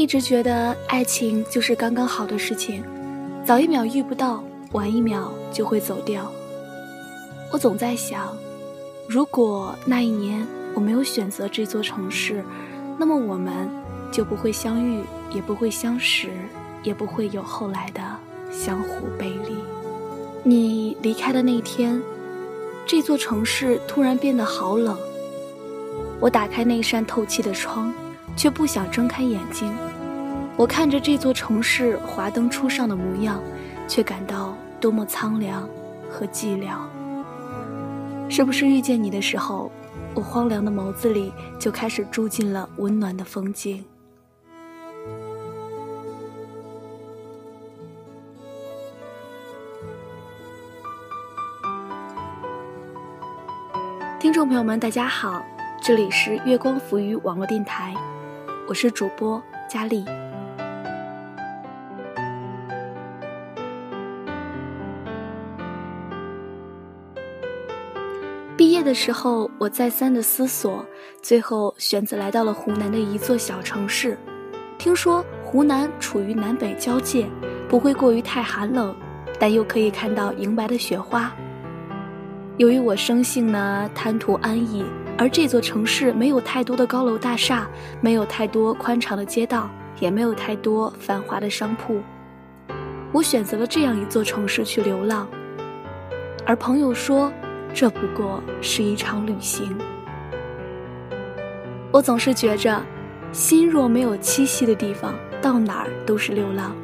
[0.00, 2.82] 一直觉得爱情就是刚刚好的事情，
[3.44, 4.42] 早一秒遇不到，
[4.72, 6.32] 晚一秒就会走掉。
[7.52, 8.34] 我总在想，
[9.06, 12.42] 如果那一年我没有选择这座城市，
[12.98, 13.68] 那么我们
[14.10, 15.02] 就不会相遇，
[15.34, 16.28] 也不会相识，
[16.82, 18.00] 也不会有后来的
[18.50, 19.54] 相互背离。
[20.42, 22.00] 你离开的那天，
[22.86, 24.96] 这座城市突然变得好冷。
[26.20, 27.92] 我打开那扇透气的窗，
[28.34, 29.70] 却不想睁开眼睛。
[30.60, 33.40] 我看着这座城市华灯初上的模样，
[33.88, 35.66] 却感到多么苍凉
[36.10, 36.76] 和寂寥。
[38.28, 39.72] 是不是遇见你的时候，
[40.14, 43.82] 我荒凉的眸子里就开始住进了温暖的风景？
[54.18, 55.42] 听众朋友们，大家好。
[55.82, 57.94] 这里是月光浮语网络电台，
[58.68, 60.04] 我是主播佳丽。
[68.60, 70.84] 毕业的时候，我再三的思索，
[71.22, 74.18] 最后选择来到了湖南的一座小城市。
[74.76, 77.26] 听说湖南处于南北交界，
[77.70, 78.94] 不会过于太寒冷，
[79.38, 81.32] 但又可以看到银白的雪花。
[82.58, 84.84] 由于我生性呢贪图安逸。
[85.16, 87.66] 而这座城市没有太多的高楼大厦，
[88.02, 89.70] 没有太多宽敞的街道，
[90.00, 92.02] 也没有太多繁华的商铺。
[93.10, 95.26] 我选择了这样一座城市去流浪，
[96.44, 97.32] 而朋友说，
[97.72, 99.76] 这不过是一场旅行。
[101.92, 102.80] 我总是觉着，
[103.32, 106.74] 心若没有栖息的地方，到哪儿都是流浪。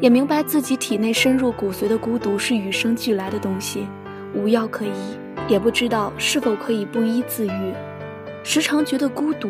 [0.00, 3.86] 也明白自己体内深入骨髓的孤独是与生俱来的东西，
[4.34, 5.18] 无药可医。
[5.48, 7.72] 也不知道是否可以不医自愈，
[8.44, 9.48] 时常觉得孤独，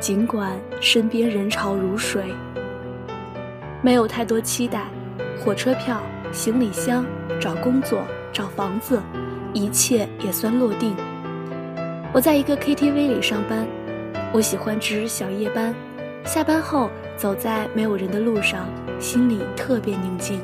[0.00, 2.24] 尽管身边人潮如水。
[3.80, 4.86] 没有太多期待，
[5.38, 6.02] 火车票、
[6.32, 7.04] 行李箱、
[7.40, 8.02] 找工作、
[8.32, 9.00] 找房子，
[9.52, 10.94] 一切也算落定。
[12.12, 13.66] 我在一个 KTV 里上班，
[14.32, 15.74] 我喜欢值小夜班，
[16.24, 18.66] 下班后走在没有人的路上，
[18.98, 20.40] 心里特别宁静。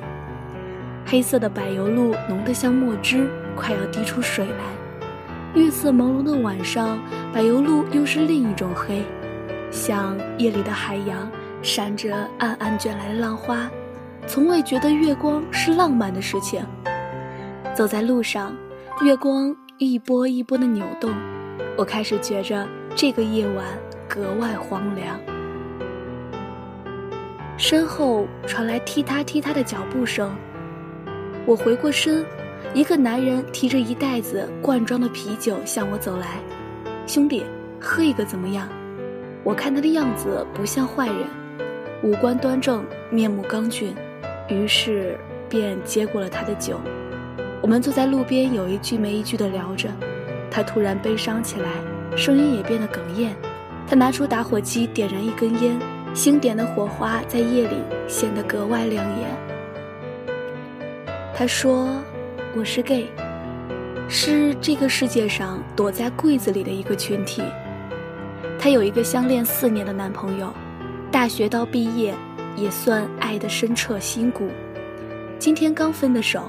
[1.05, 5.61] 黑色的柏油路浓得像墨汁，快要滴出水来。
[5.61, 6.99] 月色朦胧的晚上，
[7.33, 9.03] 柏油路又是另一种黑，
[9.71, 11.31] 像夜里的海洋，
[11.62, 13.71] 闪着暗暗卷来的浪花。
[14.27, 16.65] 从未觉得月光是浪漫的事情。
[17.75, 18.55] 走在路上，
[19.03, 21.12] 月光一波一波的扭动，
[21.77, 23.67] 我开始觉着这个夜晚
[24.09, 25.21] 格外荒凉。
[27.59, 30.35] 身后传来踢踏踢踏的脚步声，
[31.45, 32.25] 我回过身。
[32.73, 36.41] 一个男人提着一袋子罐装的啤酒向我走来，
[37.06, 37.45] 兄弟，
[37.79, 38.67] 喝一个怎么样？
[39.45, 41.27] 我看他的样子不像坏人，
[42.03, 43.95] 五官端正，面目刚俊，
[44.49, 45.19] 于是
[45.51, 46.81] 便接过了他的酒。
[47.66, 49.88] 我们坐在路边，有一句没一句的聊着。
[50.49, 51.69] 他突然悲伤起来，
[52.16, 53.34] 声音也变得哽咽。
[53.88, 55.76] 他拿出打火机点燃一根烟，
[56.15, 57.75] 星点的火花在夜里
[58.06, 59.28] 显得格外亮眼。
[61.34, 61.88] 他说。
[62.55, 63.09] 我是 gay，
[64.09, 67.43] 是这个世界上躲在柜子里的一个群体。
[68.60, 70.55] 她有一个相恋四年的男朋友，
[71.10, 72.15] 大学到毕业
[72.55, 74.50] 也算爱得深彻心骨。
[75.37, 76.49] 今天刚分的手。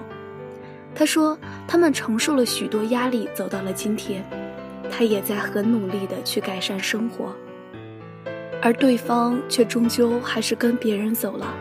[0.97, 1.38] 他说
[1.68, 4.28] 他们承受了许多压力，走到了今天。
[4.90, 7.35] 他也在很努力的去改善生活，
[8.63, 11.54] 而对方却终究还是跟别人走了。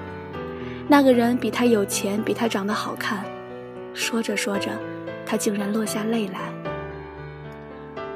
[0.89, 3.25] 那个人比他有钱，比他长得好看。
[3.93, 4.71] 说着说着，
[5.27, 6.41] 他竟然落下泪来。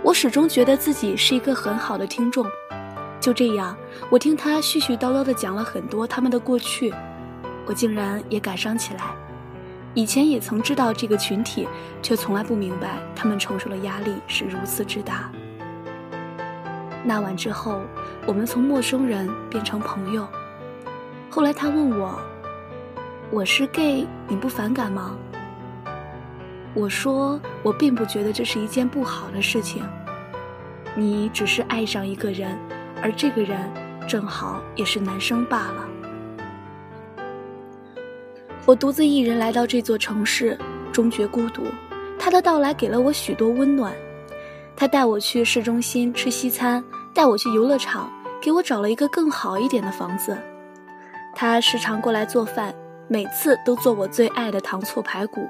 [0.02, 2.46] 我始终觉得自己是一个很好的听众，
[3.20, 3.76] 就这样，
[4.08, 6.94] 我听他絮絮叨叨地讲了很多他们的过去，
[7.66, 9.14] 我竟然也感伤起来。
[9.94, 11.68] 以前也曾知道这个群体，
[12.00, 15.30] 却从来不明白他们承受的压力是如此之大。
[17.04, 17.80] 那晚之后，
[18.26, 20.28] 我们从陌生人变成朋友。
[21.28, 22.20] 后来他问我
[23.32, 25.16] ：“我是 gay，你不反感吗？”
[26.72, 29.82] 我说，我并不觉得这是一件不好的事情。
[30.94, 32.56] 你只是爱上一个人，
[33.02, 33.58] 而这个人
[34.06, 35.88] 正好也是男生罢了。
[38.66, 40.56] 我独自一人来到这座城市，
[40.92, 41.62] 终觉孤独。
[42.18, 43.92] 他的到来给了我许多温暖。
[44.76, 46.82] 他带我去市中心吃西餐，
[47.14, 48.10] 带我去游乐场，
[48.40, 50.36] 给我找了一个更好一点的房子。
[51.34, 52.74] 他时常过来做饭，
[53.08, 55.46] 每次都做我最爱的糖醋排骨。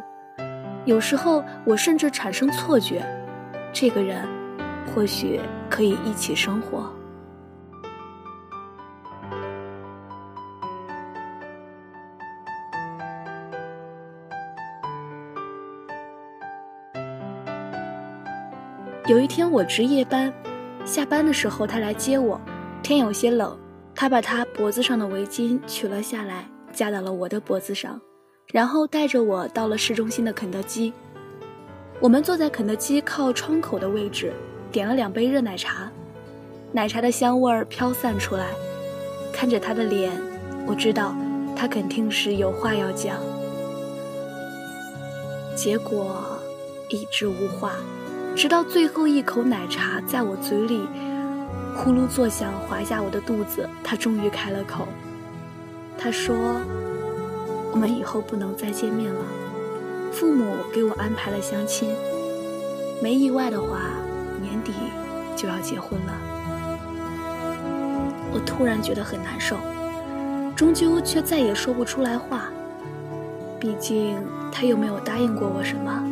[0.84, 3.04] 有时候我甚至产生错觉，
[3.72, 4.26] 这个人
[4.86, 6.90] 或许可以一起生活。
[19.10, 20.32] 有一天我值夜班，
[20.84, 22.40] 下班的时候他来接我，
[22.80, 23.58] 天有些冷，
[23.92, 28.00] 他把他脖子上的围巾取了下来，架到了我的脖子上，
[28.52, 30.92] 然后带着我到了市中心的肯德基。
[31.98, 34.32] 我们坐在肯德基靠窗口的位置，
[34.70, 35.90] 点了两杯热奶茶，
[36.70, 38.46] 奶茶的香味儿飘散出来。
[39.32, 40.12] 看着他的脸，
[40.68, 41.16] 我知道
[41.56, 43.16] 他肯定是有话要讲。
[45.56, 46.14] 结果
[46.88, 47.72] 一直无话，
[48.40, 50.88] 直到最后一口奶茶在我嘴里
[51.76, 54.88] 呼噜作响，滑下我的肚子，他终于开了口。
[55.98, 56.34] 他说
[57.70, 59.20] ：“我们以后不能再见面了。”
[60.10, 61.94] 父母给我安排了相亲，
[63.02, 63.82] 没意外的话，
[64.40, 64.72] 年底
[65.36, 66.14] 就要结婚了。
[68.32, 69.58] 我突然觉得很难受，
[70.56, 72.44] 终究却再也说不出来话。
[73.60, 74.16] 毕竟
[74.50, 76.09] 他又没有答应过我什么。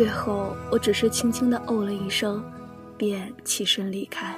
[0.00, 2.42] 最后，我只是轻轻的哦了一声，
[2.96, 4.34] 便起身离开。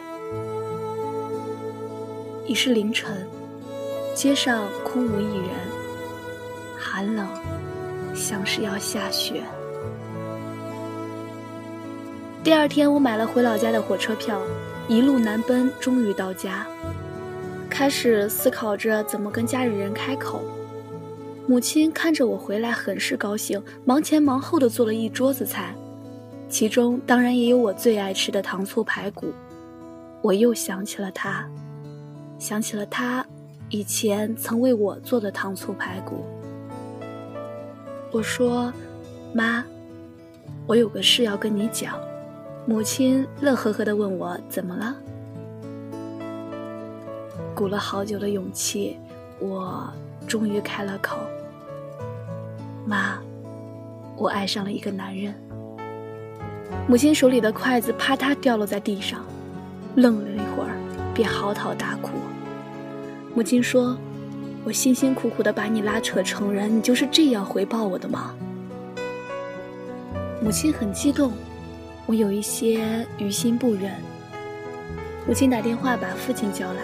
[2.48, 3.24] 已是凌晨，
[4.12, 5.50] 街上空无一人，
[6.76, 7.24] 寒冷。
[8.12, 9.44] 像是要下雪。
[12.42, 14.42] 第二天，我买了回老家的火车票，
[14.88, 16.66] 一路南奔，终于到家。
[17.70, 20.42] 开始思考着怎么跟家里人开口。
[21.52, 25.74] 母亲看着我回来，很是高兴，忙前忙后的做了一桌子菜，
[26.48, 29.34] 其中当然也有我最爱吃的糖醋排骨。
[30.22, 31.46] 我又想起了他，
[32.38, 33.22] 想起了他
[33.68, 36.24] 以前曾为我做的糖醋排骨。
[38.10, 38.72] 我说
[39.34, 39.62] ：“妈，
[40.66, 42.00] 我有个事要跟你讲。”
[42.64, 44.96] 母亲乐呵呵的问我：“怎么了？”
[47.54, 48.96] 鼓了好久的勇气，
[49.38, 49.92] 我
[50.26, 51.18] 终于开了口
[52.86, 53.18] ：“妈，
[54.16, 55.34] 我爱上了一个男人。”
[56.88, 59.24] 母亲手里的筷子啪嗒掉落在地上，
[59.96, 60.76] 愣了一会儿，
[61.12, 62.10] 便嚎啕大哭。
[63.34, 63.96] 母亲说。
[64.64, 68.32] 我辛辛苦苦的把你拉扯成人，你就是这样回报我的吗？
[70.40, 71.32] 母亲很激动，
[72.06, 73.90] 我有一些于心不忍。
[75.26, 76.80] 母亲打电话把父亲叫来，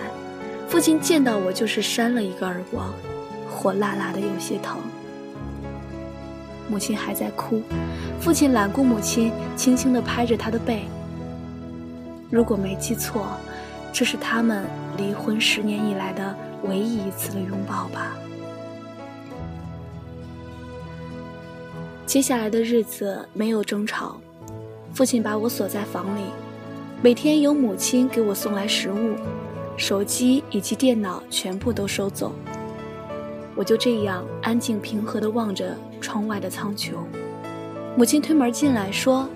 [0.69, 2.93] 父亲见到我就是扇了一个耳光，
[3.49, 4.79] 火辣辣的有些疼。
[6.69, 7.63] 母亲还在哭，
[8.21, 10.83] 父亲揽过母亲，轻轻的拍着她的背。
[12.31, 13.29] 如果没记错，
[13.93, 14.65] 这是他们
[14.97, 16.35] 离婚十年以来的。
[16.65, 18.17] 唯一一次的拥抱吧。
[22.05, 24.21] 接下来的日子没有争吵，
[24.93, 26.23] 父亲把我锁在房里，
[27.01, 29.15] 每天由母亲给我送来食物，
[29.77, 32.33] 手机以及电脑全部都收走。
[33.59, 36.93] 我就这样安静平和地望着窗外的苍穹。
[37.97, 39.29] 母亲推门进来，说：“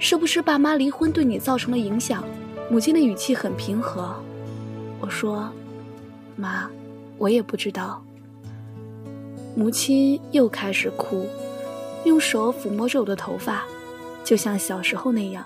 [0.00, 2.24] 是不是爸妈离婚对你造成了影响？”
[2.72, 4.14] 母亲的语气很平和。
[4.98, 5.50] 我说。
[6.36, 6.70] 妈，
[7.18, 8.02] 我也不知道。
[9.54, 11.26] 母亲又开始哭，
[12.04, 13.64] 用手抚摸着我的头发，
[14.24, 15.44] 就像小时候那样。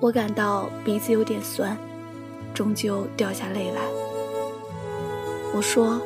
[0.00, 1.76] 我感到鼻子有点酸，
[2.52, 4.03] 终究掉下泪来。
[5.54, 6.00] 我说：“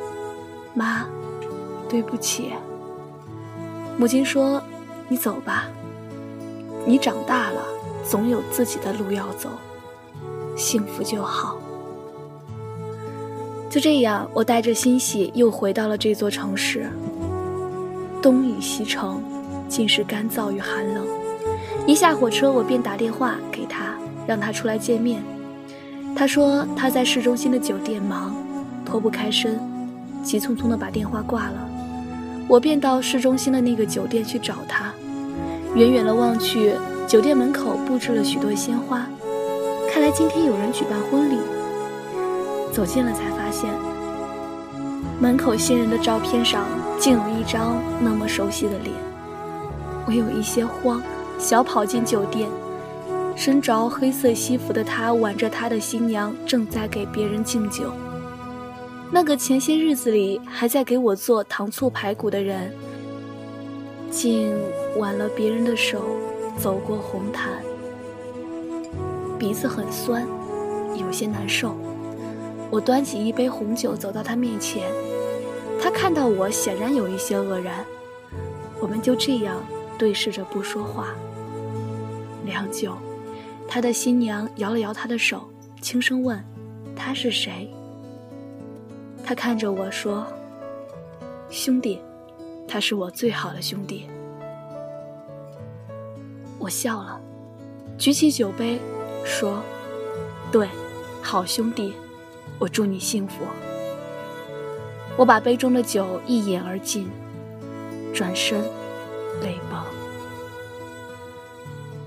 [0.75, 1.07] 妈，
[1.89, 2.53] 对不起。”
[3.97, 4.61] 母亲说
[5.09, 5.65] ：“你走吧，
[6.85, 7.61] 你长大了，
[8.07, 9.49] 总有自己的路要走，
[10.55, 11.57] 幸福就好。”
[13.69, 16.87] 就这样，我带着欣喜又回到了这座城市。
[18.21, 19.23] 东已西城，
[19.67, 21.07] 尽是干燥与寒冷。
[21.87, 23.95] 一下火车，我便打电话给他，
[24.27, 25.23] 让他出来见面。
[26.15, 28.35] 他说他在市中心的酒店忙，
[28.89, 29.59] 脱不开身，
[30.23, 31.69] 急匆匆地把电话挂了。
[32.47, 34.91] 我便到市中心的那个酒店去找他。
[35.75, 36.73] 远远的望去，
[37.07, 39.05] 酒店门口布置了许多鲜花，
[39.93, 41.37] 看来今天有人举办婚礼。
[42.73, 43.69] 走近了才发现，
[45.21, 46.65] 门口新人的照片上
[46.97, 48.91] 竟有一张那么熟悉的脸。
[50.07, 50.99] 我有一些慌，
[51.37, 52.49] 小跑进酒店，
[53.35, 57.93] 身着黑色西服的他挽着他的新娘，正在给别人敬酒。
[59.11, 62.71] 那个前些日子里还在给我做糖醋排骨的人，
[64.11, 64.55] 竟
[64.97, 66.15] 挽了别人的手
[66.57, 67.51] 走过红毯。
[69.39, 70.27] 鼻子很酸，
[70.95, 71.75] 有些难受。
[72.69, 74.91] 我端起一杯红酒，走到他面前。
[75.81, 77.83] 他看到我，显然有一些愕然。
[78.79, 79.63] 我们就这样
[79.97, 81.15] 对视着不说话。
[82.45, 82.95] 良久，
[83.67, 85.49] 他的新娘摇了摇他的手，
[85.81, 86.43] 轻声问
[86.95, 87.73] ：“他是谁？”
[89.29, 90.25] 他看着我说
[91.51, 92.01] ：“兄弟，
[92.67, 94.09] 他是我最好的兄弟。”
[96.57, 97.21] 我笑了，
[97.95, 98.79] 举起酒杯，
[99.23, 99.61] 说
[100.51, 100.67] ：“对，
[101.21, 101.93] 好兄弟，
[102.57, 103.43] 我祝你幸福。”
[105.15, 107.07] 我把杯中的酒一饮而尽，
[108.11, 108.59] 转身，
[109.43, 109.79] 泪崩。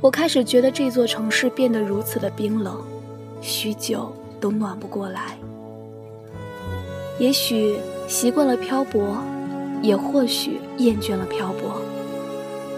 [0.00, 2.82] 我开始觉得这座城市变得如此的冰冷，
[3.40, 5.38] 许久都暖不过来。
[7.22, 7.76] 也许
[8.08, 9.16] 习惯了漂泊，
[9.80, 11.80] 也或许厌倦了漂泊。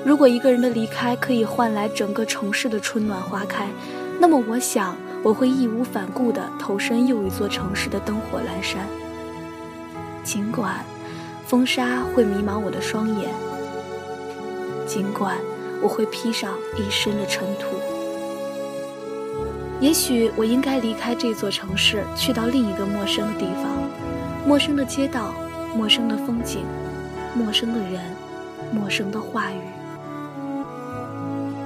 [0.04, 3.66] 如果一个人的离开可以换来整个城市的春暖花开，
[4.20, 8.86] 那么我想我会义无反顾地投身又一座城市的灯火阑珊。
[10.22, 10.84] 尽管
[11.46, 13.30] 风沙会迷茫我的双眼，
[14.86, 15.38] 尽管
[15.80, 17.78] 我会披上一身的尘土。
[19.80, 23.73] 也许我应该离开这座城市，去到另一个陌生的地方，
[24.46, 25.32] 陌生的街道，
[25.74, 26.66] 陌生的风景，
[27.34, 28.04] 陌生的人，
[28.72, 29.58] 陌生的话语。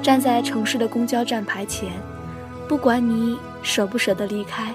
[0.00, 1.92] 站在城市的公交站牌前，
[2.68, 4.72] 不管你舍不舍得离开，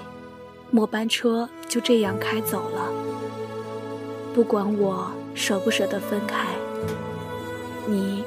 [0.70, 2.92] 末班车就这样开走了。
[4.34, 6.46] 不管我舍不舍得分开，
[7.86, 8.22] 你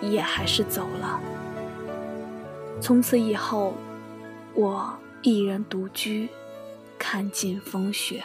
[0.00, 1.20] 也还是走了。
[2.80, 3.74] 从此以后，
[4.54, 6.28] 我一人独居，
[6.98, 8.24] 看尽风雪。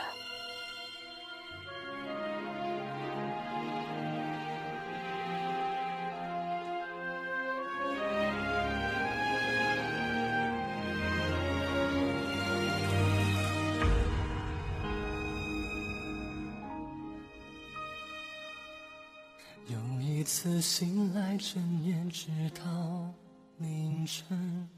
[20.39, 23.11] 次醒来，睁眼直到
[23.57, 24.69] 凌晨，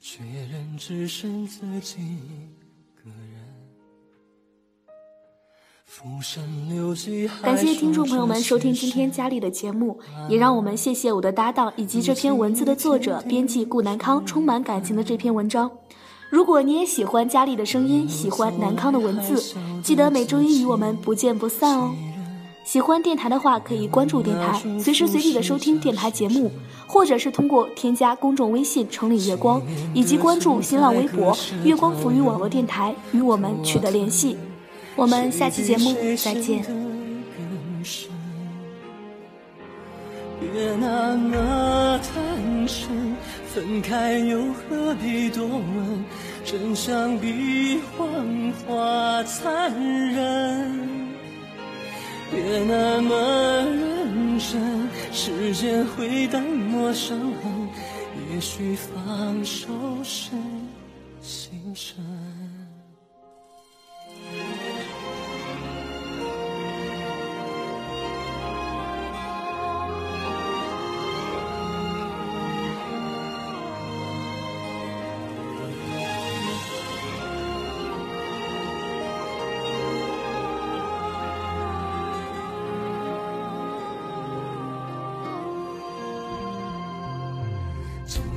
[0.00, 2.18] 确认只剩自己。
[7.40, 9.96] 感谢听众朋友们收听今天佳丽的节目，
[10.28, 15.70] 也让我们谢谢我的搭档以及这篇文字的作者、编辑顾南康充满感情的这篇文章。
[16.28, 21.94] 如果你也喜欢佳丽的声音，喜欢南康的文字，记得每周一与我们不见不散哦。
[22.66, 26.50] 喜欢电台的话，可以关注电台，随时随地的收听电台节目，
[26.84, 29.62] 或者是通过添加公众微信“城里月光”，
[29.94, 34.36] 以及关注新浪微博“月光浮语网络电台”与我们取得联系。
[34.96, 36.64] 我们下期节目再见。
[40.40, 42.00] 别那么
[43.54, 46.04] 分开又何必多问？
[46.44, 49.72] 真相比谎话残
[50.12, 51.05] 忍。
[52.30, 53.14] 别那么
[53.62, 57.68] 认真，时间会淡漠伤痕，
[58.30, 59.68] 也许放手
[60.02, 60.30] 是
[61.20, 62.05] 心声。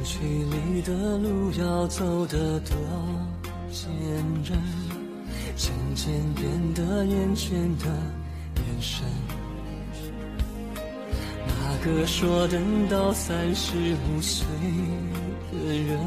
[0.03, 2.75] 距离的路要走得多
[3.71, 3.87] 坚
[4.43, 4.59] 韧，
[5.55, 7.85] 渐渐变得厌倦的
[8.55, 9.05] 眼神。
[11.47, 14.45] 那个说等到三十五岁
[15.51, 15.99] 的人，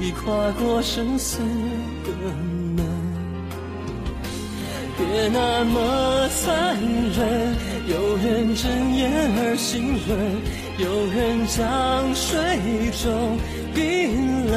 [0.00, 2.12] 已跨过生死的
[2.76, 2.84] 门。
[4.98, 6.76] 别那么残
[7.16, 7.56] 忍，
[7.88, 10.69] 有人睁眼而心冷。
[10.80, 12.38] 有人将水
[13.02, 13.38] 中
[13.74, 14.56] 冰冷，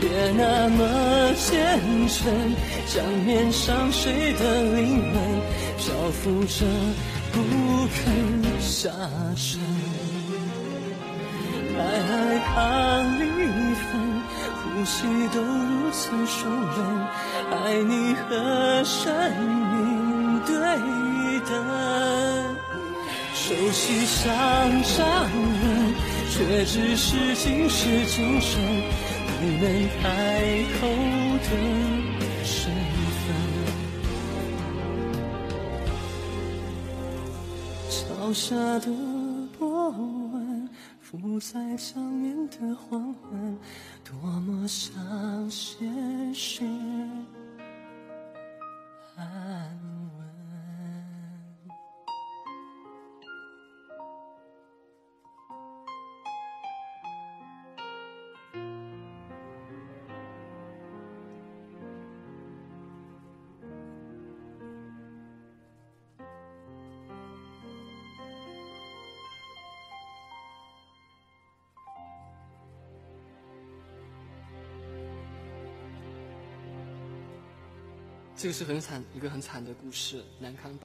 [0.00, 2.32] 别那么虔诚，
[2.86, 5.20] 将面上水的灵魂
[5.78, 6.64] 漂浮着
[7.32, 7.40] 不
[7.88, 8.04] 肯
[8.60, 8.88] 下
[9.34, 9.60] 沉。
[11.76, 13.24] 爱害怕离
[13.74, 13.90] 分，
[14.62, 14.94] 呼吸
[15.34, 16.78] 都如此熟稔，
[17.50, 17.52] 爱
[17.82, 19.12] 你和生
[19.72, 21.03] 命对。
[23.46, 25.94] 熟悉像伤人，
[26.30, 28.58] 却只是今世今生
[29.26, 30.88] 不能开口
[31.44, 31.50] 的
[32.42, 32.72] 身
[33.20, 33.22] 份。
[37.90, 38.88] 桥下的
[39.58, 40.66] 波纹，
[40.98, 43.58] 浮在江面的黄昏，
[44.02, 44.90] 多么像
[45.50, 46.64] 现实。
[78.44, 80.78] 这个是很惨一个很惨的故事，南康。